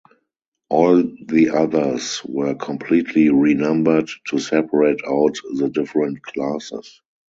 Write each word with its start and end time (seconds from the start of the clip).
All 0.67 0.95
the 1.03 1.51
others 1.55 2.23
were 2.25 2.55
completely 2.55 3.29
renumbered 3.29 4.09
to 4.29 4.39
separate 4.39 4.99
out 5.07 5.35
the 5.53 5.69
different 5.69 6.23
classes. 6.23 7.03